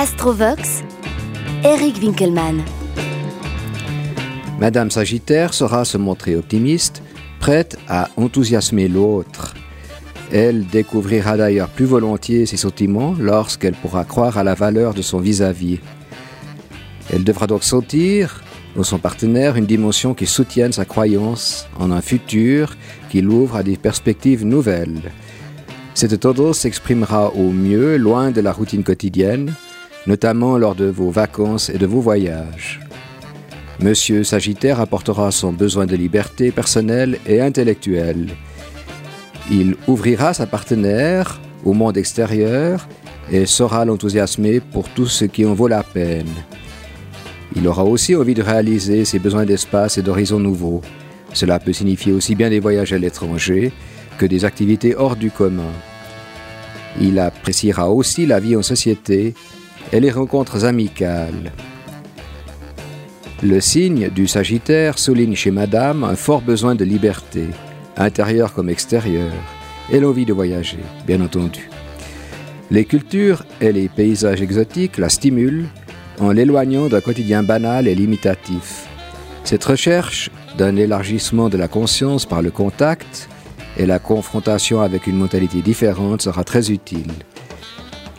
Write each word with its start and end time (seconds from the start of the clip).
Astrovox, 0.00 0.82
Eric 1.62 1.98
Winkelmann. 2.00 2.62
Madame 4.58 4.90
Sagittaire 4.90 5.52
saura 5.52 5.84
se 5.84 5.98
montrer 5.98 6.36
optimiste, 6.36 7.02
prête 7.38 7.76
à 7.86 8.08
enthousiasmer 8.16 8.88
l'autre. 8.88 9.52
Elle 10.32 10.66
découvrira 10.66 11.36
d'ailleurs 11.36 11.68
plus 11.68 11.84
volontiers 11.84 12.46
ses 12.46 12.56
sentiments 12.56 13.14
lorsqu'elle 13.20 13.74
pourra 13.74 14.06
croire 14.06 14.38
à 14.38 14.42
la 14.42 14.54
valeur 14.54 14.94
de 14.94 15.02
son 15.02 15.20
vis-à-vis. 15.20 15.80
Elle 17.12 17.22
devra 17.22 17.46
donc 17.46 17.62
sentir 17.62 18.42
dans 18.76 18.84
son 18.84 18.96
partenaire 18.96 19.56
une 19.56 19.66
dimension 19.66 20.14
qui 20.14 20.24
soutienne 20.24 20.72
sa 20.72 20.86
croyance 20.86 21.68
en 21.78 21.90
un 21.90 22.00
futur 22.00 22.74
qui 23.10 23.20
l'ouvre 23.20 23.56
à 23.56 23.62
des 23.62 23.76
perspectives 23.76 24.46
nouvelles. 24.46 25.12
Cette 25.92 26.18
tendance 26.20 26.60
s'exprimera 26.60 27.34
au 27.34 27.50
mieux 27.50 27.98
loin 27.98 28.30
de 28.30 28.40
la 28.40 28.52
routine 28.52 28.82
quotidienne, 28.82 29.52
notamment 30.06 30.58
lors 30.58 30.74
de 30.74 30.86
vos 30.86 31.10
vacances 31.10 31.68
et 31.70 31.78
de 31.78 31.86
vos 31.86 32.00
voyages. 32.00 32.80
Monsieur 33.80 34.24
Sagittaire 34.24 34.80
apportera 34.80 35.30
son 35.30 35.52
besoin 35.52 35.86
de 35.86 35.96
liberté 35.96 36.50
personnelle 36.50 37.18
et 37.26 37.40
intellectuelle. 37.40 38.28
Il 39.50 39.76
ouvrira 39.88 40.34
sa 40.34 40.46
partenaire 40.46 41.40
au 41.64 41.72
monde 41.72 41.96
extérieur 41.96 42.86
et 43.30 43.46
saura 43.46 43.84
l'enthousiasmer 43.84 44.60
pour 44.60 44.88
tout 44.88 45.06
ce 45.06 45.24
qui 45.24 45.46
en 45.46 45.54
vaut 45.54 45.68
la 45.68 45.82
peine. 45.82 46.28
Il 47.56 47.66
aura 47.66 47.84
aussi 47.84 48.14
envie 48.14 48.34
de 48.34 48.42
réaliser 48.42 49.04
ses 49.04 49.18
besoins 49.18 49.44
d'espace 49.44 49.98
et 49.98 50.02
d'horizons 50.02 50.38
nouveaux. 50.38 50.82
Cela 51.32 51.58
peut 51.58 51.72
signifier 51.72 52.12
aussi 52.12 52.34
bien 52.34 52.50
des 52.50 52.60
voyages 52.60 52.92
à 52.92 52.98
l'étranger 52.98 53.72
que 54.18 54.26
des 54.26 54.44
activités 54.44 54.94
hors 54.94 55.16
du 55.16 55.30
commun. 55.30 55.72
Il 57.00 57.18
appréciera 57.18 57.90
aussi 57.90 58.26
la 58.26 58.40
vie 58.40 58.56
en 58.56 58.62
société 58.62 59.34
et 59.92 60.00
les 60.00 60.10
rencontres 60.10 60.64
amicales. 60.64 61.52
Le 63.42 63.60
signe 63.60 64.10
du 64.10 64.26
Sagittaire 64.26 64.98
souligne 64.98 65.34
chez 65.34 65.50
Madame 65.50 66.04
un 66.04 66.16
fort 66.16 66.42
besoin 66.42 66.74
de 66.74 66.84
liberté, 66.84 67.46
intérieure 67.96 68.52
comme 68.52 68.68
extérieure, 68.68 69.32
et 69.90 69.98
l'envie 69.98 70.26
de 70.26 70.32
voyager, 70.32 70.78
bien 71.06 71.20
entendu. 71.22 71.70
Les 72.70 72.84
cultures 72.84 73.44
et 73.60 73.72
les 73.72 73.88
paysages 73.88 74.42
exotiques 74.42 74.98
la 74.98 75.08
stimulent 75.08 75.66
en 76.20 76.32
l'éloignant 76.32 76.88
d'un 76.88 77.00
quotidien 77.00 77.42
banal 77.42 77.88
et 77.88 77.94
limitatif. 77.94 78.86
Cette 79.42 79.64
recherche 79.64 80.30
d'un 80.58 80.76
élargissement 80.76 81.48
de 81.48 81.56
la 81.56 81.66
conscience 81.66 82.26
par 82.26 82.42
le 82.42 82.50
contact 82.50 83.28
et 83.78 83.86
la 83.86 83.98
confrontation 83.98 84.82
avec 84.82 85.06
une 85.06 85.16
mentalité 85.16 85.62
différente 85.62 86.22
sera 86.22 86.44
très 86.44 86.70
utile. 86.70 87.10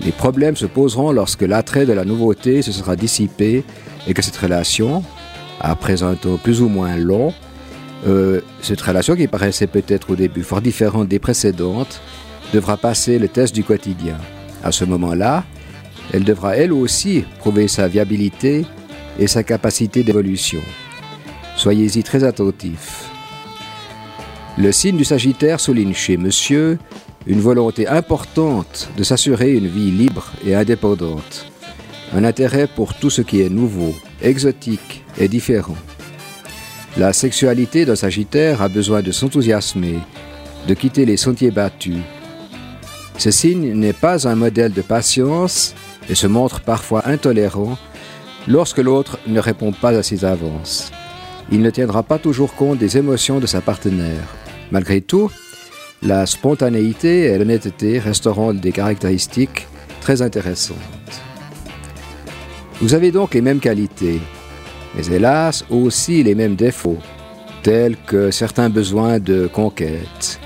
Les 0.04 0.12
problèmes 0.12 0.56
se 0.56 0.66
poseront 0.66 1.12
lorsque 1.12 1.44
l'attrait 1.44 1.86
de 1.86 1.94
la 1.94 2.06
nouveauté 2.06 2.62
se 2.62 2.72
sera 2.72 2.96
dissipé 2.96 3.64
et 4.08 4.14
que 4.14 4.22
cette 4.22 4.38
relation, 4.38 5.04
après 5.60 6.02
un 6.02 6.16
temps 6.16 6.38
plus 6.38 6.62
ou 6.62 6.70
moins 6.70 6.96
long, 6.96 7.34
euh, 8.08 8.42
cette 8.62 8.82
relation 8.82 9.16
qui 9.16 9.28
paraissait 9.28 9.68
peut-être 9.68 10.10
au 10.10 10.16
début 10.16 10.42
fort 10.42 10.62
différente 10.62 11.08
des 11.08 11.20
précédentes, 11.20 12.02
devra 12.52 12.78
passer 12.78 13.20
le 13.20 13.28
test 13.28 13.54
du 13.54 13.64
quotidien. 13.64 14.18
À 14.64 14.72
ce 14.72 14.86
moment-là, 14.86 15.44
elle 16.12 16.24
devra 16.24 16.56
elle 16.56 16.74
aussi 16.74 17.24
prouver 17.40 17.68
sa 17.68 17.88
viabilité 17.88 18.66
et 19.20 19.28
sa 19.28 19.44
capacité 19.44 20.04
d'évolution. 20.04 20.62
Soyez-y 21.56 22.02
très 22.04 22.24
attentifs. 22.24 23.08
Le 24.58 24.72
signe 24.72 24.98
du 24.98 25.06
Sagittaire 25.06 25.60
souligne 25.60 25.94
chez 25.94 26.18
Monsieur 26.18 26.80
une 27.28 27.42
volonté 27.42 27.88
importante 27.88 28.90
de 28.98 29.04
s'assurer 29.04 29.54
une 29.54 29.68
vie 29.68 29.92
libre 29.92 30.32
et 30.46 30.56
indépendante, 30.56 31.46
un 32.14 32.24
intérêt 32.24 32.68
pour 32.68 32.94
tout 32.96 33.10
ce 33.10 33.22
qui 33.22 33.42
est 33.42 33.50
nouveau, 33.50 33.94
exotique 34.22 35.04
et 35.18 35.28
différent. 35.28 35.78
La 36.98 37.14
sexualité 37.14 37.86
d'un 37.86 37.96
Sagittaire 37.96 38.62
a 38.62 38.68
besoin 38.68 39.02
de 39.02 39.12
s'enthousiasmer, 39.12 40.00
de 40.68 40.74
quitter 40.74 41.06
les 41.06 41.18
sentiers 41.18 41.52
battus. 41.52 42.02
Ce 43.18 43.32
signe 43.32 43.74
n'est 43.74 43.94
pas 43.94 44.28
un 44.28 44.36
modèle 44.36 44.74
de 44.74 44.82
patience 44.82 45.76
et 46.10 46.16
se 46.16 46.28
montre 46.28 46.62
parfois 46.62 47.08
intolérant 47.08 47.78
lorsque 48.48 48.80
l'autre 48.80 49.20
ne 49.28 49.40
répond 49.40 49.72
pas 49.72 49.92
à 49.92 50.04
ses 50.04 50.26
avances. 50.26 50.92
Il 51.52 51.62
ne 51.62 51.70
tiendra 51.70 52.04
pas 52.04 52.18
toujours 52.18 52.56
compte 52.56 52.80
des 52.80 52.98
émotions 52.98 53.40
de 53.40 53.46
sa 53.46 53.62
partenaire. 53.62 54.36
Malgré 54.72 55.02
tout, 55.02 55.30
la 56.02 56.26
spontanéité 56.26 57.26
et 57.26 57.38
l'honnêteté 57.38 58.00
resteront 58.00 58.54
des 58.54 58.72
caractéristiques 58.72 59.68
très 60.02 60.22
intéressantes. 60.22 60.78
Vous 62.82 62.96
avez 62.96 63.12
donc 63.12 63.36
les 63.36 63.42
mêmes 63.42 63.60
qualités, 63.60 64.20
mais 64.96 65.06
hélas 65.06 65.64
aussi 65.70 66.24
les 66.24 66.34
mêmes 66.34 66.56
défauts, 66.56 66.98
tels 67.62 67.96
que 67.96 68.32
certains 68.32 68.70
besoins 68.70 69.20
de 69.20 69.48
conquête. 69.48 70.40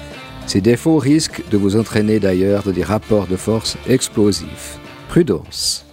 Ces 0.46 0.62
défauts 0.62 0.98
risquent 0.98 1.48
de 1.50 1.58
vous 1.58 1.78
entraîner 1.78 2.20
d'ailleurs 2.20 2.64
dans 2.64 2.72
des 2.72 2.84
rapports 2.84 3.28
de 3.28 3.38
force 3.38 3.78
explosifs. 3.88 4.78
Prudence. 5.08 5.85